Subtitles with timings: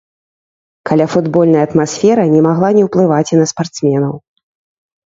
[0.91, 4.13] Каляфутбольная атмасфера не магла не ўплываць і на спартсменаў.